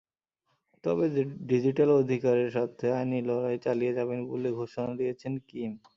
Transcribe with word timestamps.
তবে 0.83 1.05
ডিজিটাল 1.49 1.89
অধিকারের 2.01 2.47
স্বার্থে 2.55 2.87
আইনি 2.97 3.19
লড়াই 3.29 3.57
চালিয়ে 3.65 3.95
যাবেন 3.97 4.19
বলে 4.29 4.49
ঘোষণা 4.59 4.91
দিয়েছেন 4.99 5.33
কিম। 5.49 5.71